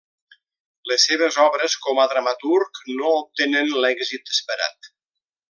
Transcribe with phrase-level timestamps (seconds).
[0.91, 4.93] Les seves obres com a dramaturg no obtenen l'èxit esperat.